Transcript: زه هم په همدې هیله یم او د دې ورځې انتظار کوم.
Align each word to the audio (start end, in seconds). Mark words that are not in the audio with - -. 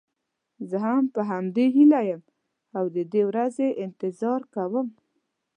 زه 0.69 0.77
هم 0.85 1.05
په 1.15 1.21
همدې 1.31 1.65
هیله 1.75 2.01
یم 2.09 2.21
او 2.77 2.85
د 2.95 2.97
دې 3.13 3.21
ورځې 3.29 3.67
انتظار 3.85 4.41
کوم. 4.55 4.87